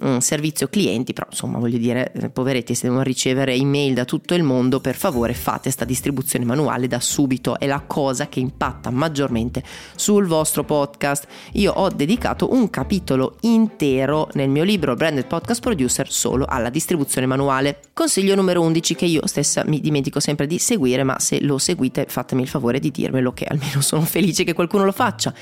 un 0.00 0.20
servizio 0.20 0.68
clienti, 0.68 1.12
però 1.12 1.26
insomma 1.30 1.58
voglio 1.58 1.78
dire, 1.78 2.12
eh, 2.12 2.30
poveretti, 2.30 2.74
se 2.74 2.82
devono 2.84 3.02
ricevere 3.02 3.54
email 3.54 3.94
da 3.94 4.04
tutto 4.04 4.34
il 4.34 4.42
mondo, 4.42 4.80
per 4.80 4.94
favore 4.94 5.34
fate 5.34 5.62
questa 5.62 5.84
distribuzione 5.84 6.44
manuale 6.44 6.86
da 6.86 7.00
subito, 7.00 7.58
è 7.58 7.66
la 7.66 7.82
cosa 7.86 8.28
che 8.28 8.38
impatta 8.38 8.90
maggiormente 8.90 9.62
sul 9.96 10.26
vostro 10.26 10.62
podcast. 10.64 11.26
Io 11.52 11.72
ho 11.72 11.88
dedicato 11.88 12.52
un 12.52 12.70
capitolo 12.70 13.36
intero 13.40 14.28
nel 14.34 14.48
mio 14.48 14.62
libro 14.62 14.94
Branded 14.94 15.26
Podcast 15.26 15.60
Producer 15.60 16.10
solo 16.10 16.44
alla 16.46 16.70
distribuzione 16.70 17.26
manuale. 17.26 17.80
Consiglio 17.92 18.36
numero 18.36 18.62
11 18.62 18.94
che 18.94 19.06
io 19.06 19.26
stessa 19.26 19.64
mi 19.66 19.80
dimentico 19.80 20.20
sempre 20.20 20.46
di 20.46 20.58
seguire, 20.58 21.02
ma 21.02 21.18
se 21.18 21.42
lo 21.42 21.58
seguite 21.58 22.06
fatemi 22.08 22.42
il 22.42 22.48
favore 22.48 22.78
di 22.78 22.92
dirmelo 22.92 23.32
che 23.32 23.46
almeno 23.46 23.80
sono 23.82 24.02
felice 24.02 24.44
che 24.44 24.52
qualcuno 24.52 24.84
lo 24.84 24.92
faccia. 24.92 25.34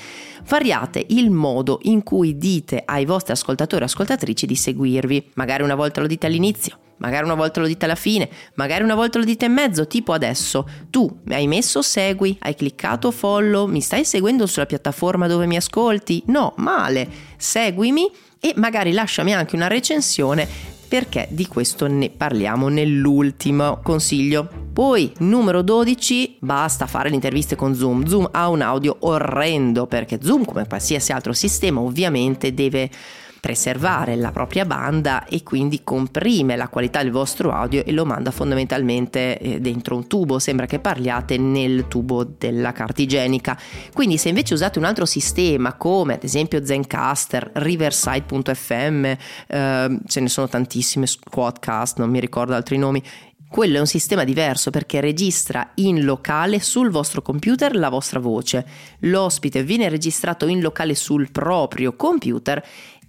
Variate 0.49 1.05
il 1.09 1.29
modo 1.29 1.79
in 1.83 2.01
cui 2.03 2.37
dite 2.37 2.81
ai 2.83 3.05
vostri 3.05 3.33
ascoltatori 3.33 3.83
e 3.83 3.85
ascoltatrici 3.85 4.45
di 4.47 4.55
seguirvi. 4.55 5.31
Magari 5.35 5.61
una 5.61 5.75
volta 5.75 6.01
lo 6.01 6.07
dite 6.07 6.25
all'inizio, 6.25 6.79
magari 6.97 7.25
una 7.25 7.35
volta 7.35 7.59
lo 7.59 7.67
dite 7.67 7.85
alla 7.85 7.93
fine, 7.93 8.27
magari 8.55 8.83
una 8.83 8.95
volta 8.95 9.19
lo 9.19 9.25
dite 9.25 9.45
in 9.45 9.53
mezzo, 9.53 9.85
tipo 9.85 10.13
adesso. 10.13 10.67
Tu 10.89 11.19
mi 11.25 11.35
hai 11.35 11.45
messo 11.45 11.83
segui, 11.83 12.35
hai 12.39 12.55
cliccato 12.55 13.11
follow, 13.11 13.67
mi 13.67 13.81
stai 13.81 14.03
seguendo 14.03 14.47
sulla 14.47 14.65
piattaforma 14.65 15.27
dove 15.27 15.45
mi 15.45 15.57
ascolti? 15.57 16.23
No, 16.27 16.53
male. 16.57 17.07
Seguimi 17.37 18.09
e 18.39 18.53
magari 18.55 18.91
lasciami 18.91 19.33
anche 19.33 19.55
una 19.55 19.67
recensione 19.67 20.75
perché 20.87 21.27
di 21.29 21.45
questo 21.47 21.87
ne 21.87 22.09
parliamo 22.09 22.69
nell'ultimo 22.69 23.79
consiglio. 23.83 24.47
Poi, 24.71 25.11
numero 25.19 25.61
12, 25.61 26.37
basta 26.39 26.87
fare 26.87 27.09
le 27.09 27.15
interviste 27.15 27.55
con 27.55 27.75
Zoom. 27.75 28.05
Zoom 28.05 28.29
ha 28.31 28.47
un 28.47 28.61
audio 28.61 28.95
orrendo 28.99 29.85
perché 29.85 30.19
Zoom, 30.21 30.45
come 30.45 30.67
qualsiasi 30.67 31.11
altro 31.11 31.33
sistema, 31.33 31.81
ovviamente 31.81 32.53
deve 32.53 32.89
preservare 33.47 34.17
la 34.17 34.33
propria 34.33 34.65
banda 34.65 35.23
e 35.23 35.41
quindi 35.41 35.81
comprime 35.81 36.57
la 36.57 36.67
qualità 36.67 37.01
del 37.01 37.13
vostro 37.13 37.51
audio 37.51 37.81
e 37.85 37.93
lo 37.93 38.03
manda 38.03 38.29
fondamentalmente 38.29 39.39
eh, 39.39 39.61
dentro 39.61 39.95
un 39.95 40.05
tubo, 40.05 40.37
sembra 40.37 40.65
che 40.65 40.79
parliate 40.79 41.37
nel 41.37 41.87
tubo 41.87 42.25
della 42.25 42.73
carta 42.73 43.01
igienica. 43.01 43.57
Quindi 43.93 44.17
se 44.17 44.27
invece 44.27 44.53
usate 44.53 44.79
un 44.79 44.83
altro 44.83 45.05
sistema 45.05 45.75
come 45.75 46.15
ad 46.15 46.25
esempio 46.25 46.65
Zencaster, 46.65 47.51
Riverside.fm, 47.53 49.05
eh, 49.05 49.17
ce 50.05 50.19
ne 50.19 50.27
sono 50.27 50.49
tantissime, 50.49 51.07
Squadcast, 51.07 51.99
non 51.99 52.09
mi 52.09 52.19
ricordo 52.19 52.53
altri 52.53 52.77
nomi, 52.77 53.01
quello 53.49 53.77
è 53.77 53.79
un 53.79 53.87
sistema 53.87 54.25
diverso 54.25 54.71
perché 54.71 54.99
registra 54.99 55.71
in 55.75 56.03
locale 56.03 56.59
sul 56.59 56.89
vostro 56.89 57.21
computer 57.21 57.77
la 57.77 57.87
vostra 57.87 58.19
voce. 58.19 58.65
L'ospite 58.99 59.63
viene 59.63 59.87
registrato 59.87 60.47
in 60.47 60.59
locale 60.59 60.95
sul 60.95 61.31
proprio 61.31 61.95
computer 61.95 62.61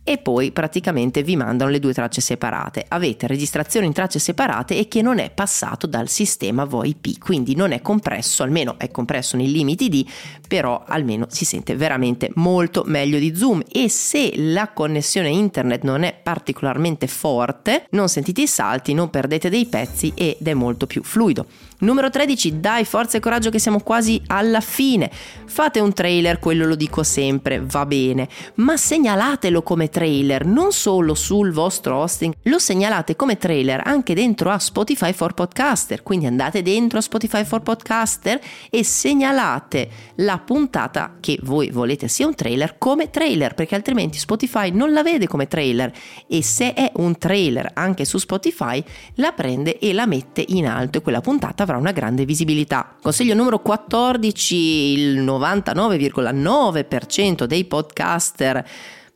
e 0.08 0.16
poi 0.16 0.52
praticamente 0.52 1.22
vi 1.22 1.36
mandano 1.36 1.70
le 1.70 1.80
due 1.80 1.92
tracce 1.92 2.22
separate. 2.22 2.82
Avete 2.88 3.26
registrazione 3.26 3.84
in 3.84 3.92
tracce 3.92 4.18
separate 4.18 4.78
e 4.78 4.88
che 4.88 5.02
non 5.02 5.18
è 5.18 5.30
passato 5.30 5.86
dal 5.86 6.08
sistema 6.08 6.64
VoIP, 6.64 7.18
quindi 7.18 7.54
non 7.54 7.72
è 7.72 7.82
compresso, 7.82 8.42
almeno 8.42 8.78
è 8.78 8.90
compresso 8.90 9.36
nei 9.36 9.50
limiti 9.50 9.90
di, 9.90 10.08
però 10.48 10.82
almeno 10.86 11.26
si 11.28 11.44
sente 11.44 11.76
veramente 11.76 12.30
molto 12.36 12.84
meglio 12.86 13.18
di 13.18 13.36
Zoom 13.36 13.62
e 13.70 13.90
se 13.90 14.32
la 14.36 14.70
connessione 14.72 15.28
internet 15.28 15.82
non 15.82 16.04
è 16.04 16.14
particolarmente 16.14 17.06
forte, 17.06 17.84
non 17.90 18.08
sentite 18.08 18.40
i 18.40 18.46
salti, 18.46 18.94
non 18.94 19.10
perdete 19.10 19.50
dei 19.50 19.66
pezzi 19.66 20.14
ed 20.14 20.46
è 20.48 20.54
molto 20.54 20.86
più 20.86 21.02
fluido. 21.02 21.44
Numero 21.80 22.10
13, 22.10 22.58
dai 22.58 22.84
forza 22.84 23.18
e 23.18 23.20
coraggio 23.20 23.50
che 23.50 23.60
siamo 23.60 23.78
quasi 23.78 24.20
alla 24.26 24.60
fine. 24.60 25.08
Fate 25.46 25.78
un 25.78 25.92
trailer, 25.92 26.40
quello 26.40 26.66
lo 26.66 26.74
dico 26.74 27.04
sempre, 27.04 27.62
va 27.64 27.86
bene, 27.86 28.28
ma 28.54 28.76
segnalatelo 28.76 29.62
come 29.62 29.88
trailer, 29.88 30.44
non 30.44 30.72
solo 30.72 31.14
sul 31.14 31.52
vostro 31.52 31.98
hosting, 31.98 32.34
lo 32.42 32.58
segnalate 32.58 33.14
come 33.14 33.38
trailer 33.38 33.80
anche 33.84 34.12
dentro 34.12 34.50
a 34.50 34.58
Spotify 34.58 35.12
for 35.12 35.34
Podcaster, 35.34 36.02
quindi 36.02 36.26
andate 36.26 36.62
dentro 36.62 36.98
a 36.98 37.00
Spotify 37.00 37.44
for 37.44 37.62
Podcaster 37.62 38.40
e 38.70 38.82
segnalate 38.82 39.88
la 40.16 40.38
puntata 40.38 41.14
che 41.20 41.38
voi 41.42 41.70
volete 41.70 42.08
sia 42.08 42.26
un 42.26 42.34
trailer 42.34 42.76
come 42.76 43.10
trailer, 43.10 43.54
perché 43.54 43.76
altrimenti 43.76 44.18
Spotify 44.18 44.70
non 44.72 44.92
la 44.92 45.04
vede 45.04 45.28
come 45.28 45.46
trailer. 45.46 45.92
E 46.26 46.42
se 46.42 46.74
è 46.74 46.90
un 46.96 47.16
trailer 47.18 47.70
anche 47.74 48.04
su 48.04 48.18
Spotify 48.18 48.82
la 49.14 49.30
prende 49.30 49.78
e 49.78 49.92
la 49.92 50.06
mette 50.06 50.44
in 50.48 50.66
alto 50.66 50.98
e 50.98 51.02
quella 51.02 51.20
puntata 51.20 51.66
avrà 51.70 51.80
una 51.80 51.92
grande 51.92 52.24
visibilità. 52.24 52.96
Consiglio 53.00 53.34
numero 53.34 53.60
14, 53.60 54.56
il 54.56 55.22
99,9% 55.22 57.44
dei 57.44 57.64
podcaster 57.64 58.66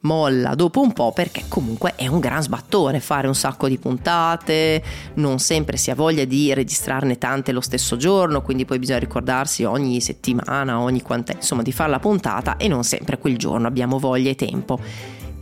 molla 0.03 0.55
dopo 0.55 0.81
un 0.81 0.93
po' 0.93 1.13
perché 1.13 1.45
comunque 1.49 1.95
è 1.95 2.07
un 2.07 2.19
gran 2.19 2.43
sbattone 2.43 3.01
fare 3.01 3.27
un 3.27 3.35
sacco 3.35 3.69
di 3.69 3.79
puntate, 3.79 4.83
non 5.15 5.39
sempre 5.39 5.77
si 5.77 5.91
ha 5.91 5.95
voglia 5.95 6.25
di 6.25 6.53
registrarne 6.55 7.19
tante 7.19 7.53
lo 7.53 7.61
stesso 7.61 7.97
giorno, 7.97 8.43
quindi 8.43 8.65
poi 8.65 8.79
bisogna 8.79 8.99
ricordarsi 8.99 9.65
ogni 9.65 10.01
settimana, 10.01 10.81
ogni 10.81 11.03
quant'è, 11.03 11.35
insomma 11.35 11.63
di 11.63 11.73
fare 11.73 11.91
la 11.91 12.01
puntata 12.01 12.57
e 12.57 12.69
non 12.69 12.85
sempre 12.85 13.19
quel 13.19 13.37
giorno 13.37 13.67
abbiamo 13.67 13.99
voglia 13.99 14.31
e 14.31 14.35
tempo 14.35 14.79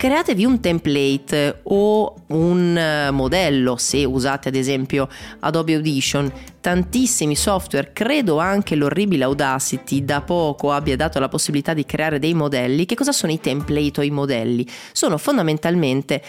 createvi 0.01 0.45
un 0.45 0.59
template 0.59 1.59
o 1.61 2.15
un 2.29 2.75
eh, 2.75 3.11
modello 3.11 3.75
se 3.75 4.03
usate 4.03 4.47
ad 4.47 4.55
esempio 4.55 5.07
Adobe 5.41 5.75
Audition. 5.75 6.31
Tantissimi 6.59 7.35
software 7.35 7.91
credo 7.93 8.39
anche 8.39 8.73
l'orribile 8.73 9.25
Audacity 9.25 10.03
da 10.03 10.21
poco 10.21 10.71
abbia 10.71 10.95
dato 10.95 11.19
la 11.19 11.29
possibilità 11.29 11.75
di 11.75 11.85
creare 11.85 12.17
dei 12.17 12.33
modelli. 12.33 12.87
Che 12.87 12.95
cosa 12.95 13.11
sono 13.11 13.31
i 13.31 13.39
template 13.39 13.99
o 13.99 14.03
i 14.03 14.09
modelli? 14.09 14.67
Sono 14.91 15.19
fondamentalmente 15.19 16.23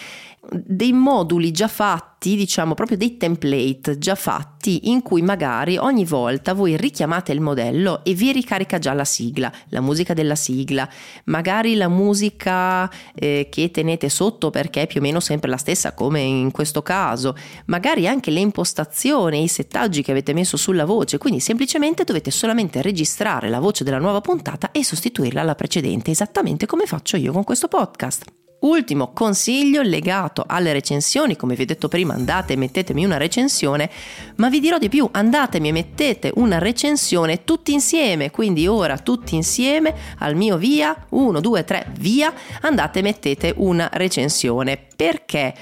dei 0.50 0.92
moduli 0.92 1.52
già 1.52 1.68
fatti, 1.68 2.34
diciamo 2.34 2.74
proprio 2.74 2.96
dei 2.96 3.16
template 3.16 3.96
già 3.98 4.16
fatti 4.16 4.90
in 4.90 5.00
cui 5.00 5.22
magari 5.22 5.76
ogni 5.76 6.04
volta 6.04 6.52
voi 6.52 6.76
richiamate 6.76 7.30
il 7.30 7.40
modello 7.40 8.02
e 8.04 8.14
vi 8.14 8.32
ricarica 8.32 8.78
già 8.80 8.92
la 8.92 9.04
sigla, 9.04 9.52
la 9.68 9.80
musica 9.80 10.14
della 10.14 10.34
sigla, 10.34 10.88
magari 11.24 11.76
la 11.76 11.88
musica 11.88 12.90
eh, 13.14 13.46
che 13.50 13.70
tenete 13.70 14.08
sotto 14.08 14.50
perché 14.50 14.82
è 14.82 14.86
più 14.88 14.98
o 14.98 15.02
meno 15.02 15.20
sempre 15.20 15.48
la 15.48 15.56
stessa 15.56 15.94
come 15.94 16.20
in 16.20 16.50
questo 16.50 16.82
caso, 16.82 17.36
magari 17.66 18.08
anche 18.08 18.32
le 18.32 18.40
impostazioni, 18.40 19.44
i 19.44 19.48
settaggi 19.48 20.02
che 20.02 20.10
avete 20.10 20.32
messo 20.32 20.56
sulla 20.56 20.84
voce, 20.84 21.18
quindi 21.18 21.38
semplicemente 21.38 22.02
dovete 22.02 22.32
solamente 22.32 22.82
registrare 22.82 23.48
la 23.48 23.60
voce 23.60 23.84
della 23.84 23.98
nuova 23.98 24.20
puntata 24.20 24.72
e 24.72 24.82
sostituirla 24.84 25.40
alla 25.40 25.54
precedente, 25.54 26.10
esattamente 26.10 26.66
come 26.66 26.86
faccio 26.86 27.16
io 27.16 27.32
con 27.32 27.44
questo 27.44 27.68
podcast. 27.68 28.41
Ultimo 28.62 29.12
consiglio 29.12 29.82
legato 29.82 30.44
alle 30.46 30.72
recensioni, 30.72 31.34
come 31.34 31.56
vi 31.56 31.62
ho 31.62 31.66
detto 31.66 31.88
prima, 31.88 32.14
andate 32.14 32.52
e 32.52 32.56
mettetemi 32.56 33.04
una 33.04 33.16
recensione, 33.16 33.90
ma 34.36 34.48
vi 34.48 34.60
dirò 34.60 34.78
di 34.78 34.88
più, 34.88 35.08
andatemi 35.10 35.68
e 35.68 35.72
mettete 35.72 36.30
una 36.36 36.58
recensione 36.58 37.42
tutti 37.42 37.72
insieme, 37.72 38.30
quindi 38.30 38.68
ora 38.68 38.98
tutti 38.98 39.34
insieme 39.34 39.92
al 40.18 40.36
mio 40.36 40.58
via, 40.58 41.06
1, 41.08 41.40
2, 41.40 41.64
3, 41.64 41.92
via, 41.98 42.32
andate 42.60 43.00
e 43.00 43.02
mettete 43.02 43.52
una 43.56 43.90
recensione. 43.92 44.78
Perché? 44.94 45.54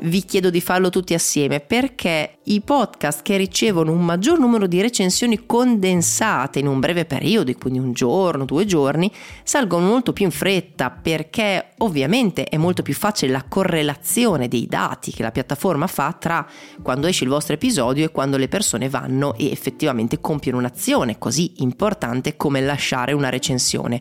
Vi 0.00 0.24
chiedo 0.24 0.50
di 0.50 0.60
farlo 0.60 0.90
tutti 0.90 1.14
assieme 1.14 1.60
perché 1.60 2.38
i 2.44 2.60
podcast 2.60 3.22
che 3.22 3.36
ricevono 3.36 3.92
un 3.92 4.04
maggior 4.04 4.38
numero 4.38 4.66
di 4.66 4.80
recensioni 4.80 5.46
condensate 5.46 6.58
in 6.58 6.66
un 6.66 6.80
breve 6.80 7.04
periodo, 7.04 7.52
quindi 7.54 7.78
un 7.78 7.92
giorno, 7.92 8.44
due 8.44 8.64
giorni, 8.64 9.12
salgono 9.44 9.86
molto 9.86 10.12
più 10.12 10.24
in 10.24 10.32
fretta 10.32 10.90
perché 10.90 11.74
ovviamente 11.78 12.44
è 12.44 12.56
molto 12.56 12.82
più 12.82 12.94
facile 12.94 13.30
la 13.30 13.44
correlazione 13.46 14.48
dei 14.48 14.66
dati 14.66 15.12
che 15.12 15.22
la 15.22 15.30
piattaforma 15.30 15.86
fa 15.86 16.12
tra 16.18 16.46
quando 16.82 17.06
esce 17.06 17.24
il 17.24 17.30
vostro 17.30 17.54
episodio 17.54 18.04
e 18.04 18.10
quando 18.10 18.36
le 18.36 18.48
persone 18.48 18.88
vanno 18.88 19.34
e 19.36 19.50
effettivamente 19.50 20.20
compiono 20.20 20.58
un'azione 20.58 21.18
così 21.18 21.52
importante 21.58 22.36
come 22.36 22.60
lasciare 22.60 23.12
una 23.12 23.28
recensione. 23.28 24.00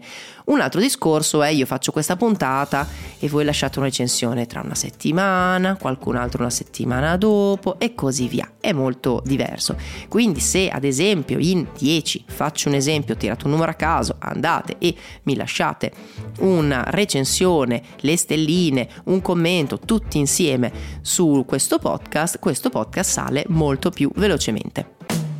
Un 0.51 0.59
altro 0.59 0.81
discorso 0.81 1.43
è 1.43 1.47
io 1.47 1.65
faccio 1.65 1.93
questa 1.93 2.17
puntata 2.17 2.85
e 3.19 3.29
voi 3.29 3.45
lasciate 3.45 3.79
una 3.79 3.87
recensione 3.87 4.47
tra 4.47 4.59
una 4.59 4.75
settimana, 4.75 5.77
qualcun 5.77 6.17
altro 6.17 6.41
una 6.41 6.49
settimana 6.49 7.15
dopo 7.15 7.79
e 7.79 7.95
così 7.95 8.27
via. 8.27 8.55
È 8.59 8.73
molto 8.73 9.21
diverso. 9.23 9.77
Quindi 10.09 10.41
se 10.41 10.67
ad 10.67 10.83
esempio 10.83 11.39
in 11.39 11.69
10, 11.77 12.25
faccio 12.27 12.67
un 12.67 12.75
esempio, 12.75 13.13
ho 13.13 13.17
tirato 13.17 13.45
un 13.45 13.51
numero 13.51 13.71
a 13.71 13.75
caso, 13.75 14.17
andate 14.19 14.75
e 14.77 14.93
mi 15.23 15.37
lasciate 15.37 15.93
una 16.39 16.83
recensione, 16.85 17.81
le 18.01 18.17
stelline, 18.17 18.89
un 19.05 19.21
commento, 19.21 19.79
tutti 19.79 20.17
insieme 20.17 20.69
su 20.99 21.45
questo 21.47 21.79
podcast, 21.79 22.39
questo 22.39 22.69
podcast 22.69 23.09
sale 23.09 23.45
molto 23.47 23.89
più 23.89 24.11
velocemente. 24.15 25.30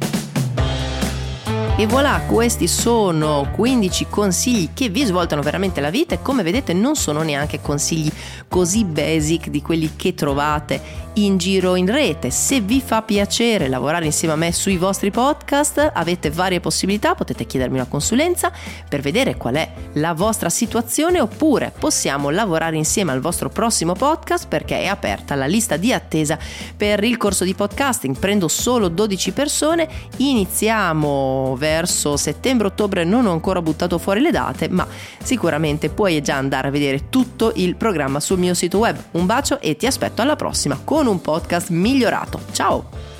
E 1.81 1.87
voilà, 1.87 2.21
questi 2.27 2.67
sono 2.67 3.49
15 3.55 4.05
consigli 4.07 4.69
che 4.71 4.89
vi 4.89 5.03
svoltano 5.03 5.41
veramente 5.41 5.81
la 5.81 5.89
vita 5.89 6.13
e 6.13 6.21
come 6.21 6.43
vedete 6.43 6.73
non 6.73 6.95
sono 6.95 7.23
neanche 7.23 7.59
consigli 7.59 8.11
così 8.47 8.85
basic 8.85 9.47
di 9.47 9.63
quelli 9.63 9.95
che 9.95 10.13
trovate 10.13 11.09
in 11.13 11.37
giro 11.37 11.75
in 11.75 11.91
rete. 11.91 12.29
Se 12.29 12.61
vi 12.61 12.81
fa 12.85 13.01
piacere 13.01 13.67
lavorare 13.67 14.05
insieme 14.05 14.35
a 14.35 14.37
me 14.37 14.51
sui 14.51 14.77
vostri 14.77 15.09
podcast, 15.09 15.91
avete 15.93 16.29
varie 16.29 16.59
possibilità, 16.59 17.15
potete 17.15 17.47
chiedermi 17.47 17.77
una 17.77 17.87
consulenza 17.87 18.51
per 18.87 19.01
vedere 19.01 19.35
qual 19.35 19.55
è 19.55 19.71
la 19.93 20.13
vostra 20.13 20.49
situazione 20.49 21.19
oppure 21.19 21.73
possiamo 21.77 22.29
lavorare 22.29 22.77
insieme 22.77 23.11
al 23.11 23.21
vostro 23.21 23.49
prossimo 23.49 23.93
podcast 23.93 24.47
perché 24.47 24.81
è 24.81 24.85
aperta 24.85 25.33
la 25.33 25.47
lista 25.47 25.77
di 25.77 25.91
attesa 25.91 26.37
per 26.77 27.03
il 27.03 27.17
corso 27.17 27.43
di 27.43 27.55
podcasting. 27.55 28.17
Prendo 28.17 28.47
solo 28.47 28.87
12 28.87 29.31
persone, 29.31 29.89
iniziamo 30.17 31.55
verso 31.71 32.17
settembre-ottobre, 32.17 33.03
non 33.03 33.25
ho 33.25 33.31
ancora 33.31 33.61
buttato 33.61 33.97
fuori 33.97 34.19
le 34.19 34.31
date, 34.31 34.67
ma 34.69 34.85
sicuramente 35.23 35.89
puoi 35.89 36.21
già 36.21 36.35
andare 36.35 36.67
a 36.67 36.71
vedere 36.71 37.09
tutto 37.09 37.51
il 37.55 37.75
programma 37.75 38.19
sul 38.19 38.39
mio 38.39 38.53
sito 38.53 38.79
web. 38.79 38.97
Un 39.11 39.25
bacio 39.25 39.59
e 39.61 39.75
ti 39.75 39.85
aspetto 39.85 40.21
alla 40.21 40.35
prossima 40.35 40.79
con 40.83 41.07
un 41.07 41.21
podcast 41.21 41.69
migliorato. 41.69 42.41
Ciao! 42.51 43.10